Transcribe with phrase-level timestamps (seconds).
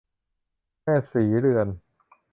[0.83, 1.67] แม่ศรีเรือน